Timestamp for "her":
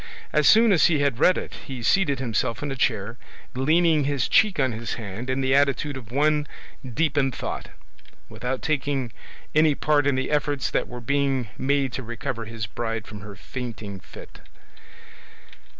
13.21-13.35